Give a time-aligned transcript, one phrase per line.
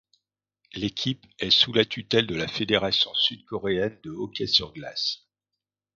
[0.73, 5.27] L'équipe est sous la tutelle de la Fédération sud-coréenne de hockey sur glace.